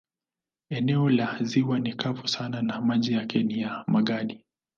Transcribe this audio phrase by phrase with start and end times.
[0.69, 4.45] Eneo la ziwa ni kavu sana na maji yake ni ya magadi.